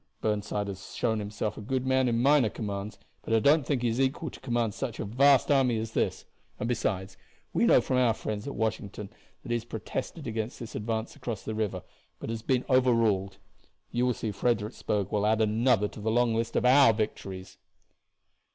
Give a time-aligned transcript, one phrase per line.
[0.19, 3.87] Burnside has shown himself a good man in minor commands, but I don't think he
[3.87, 6.25] is equal to command such a vast army as this;
[6.59, 7.17] and besides,
[7.53, 9.11] we know from our friends at Washington
[9.43, 11.83] that he has protested against this advance across the river,
[12.17, 13.37] but has been overruled.
[13.91, 17.59] You will see Fredericksburg will add another to the long list of our victories."